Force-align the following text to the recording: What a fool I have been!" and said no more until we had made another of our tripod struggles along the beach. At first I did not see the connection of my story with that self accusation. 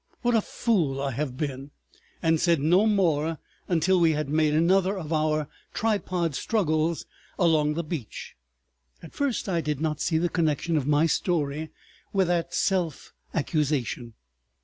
What 0.23 0.33
a 0.33 0.41
fool 0.41 0.99
I 0.99 1.11
have 1.11 1.37
been!" 1.37 1.69
and 2.23 2.39
said 2.39 2.59
no 2.59 2.87
more 2.87 3.37
until 3.67 3.99
we 3.99 4.13
had 4.13 4.29
made 4.29 4.55
another 4.55 4.97
of 4.97 5.13
our 5.13 5.47
tripod 5.75 6.33
struggles 6.33 7.05
along 7.37 7.75
the 7.75 7.83
beach. 7.83 8.33
At 9.03 9.13
first 9.13 9.47
I 9.47 9.61
did 9.61 9.79
not 9.79 10.01
see 10.01 10.17
the 10.17 10.27
connection 10.27 10.75
of 10.75 10.87
my 10.87 11.05
story 11.05 11.69
with 12.13 12.25
that 12.29 12.51
self 12.55 13.13
accusation. 13.35 14.15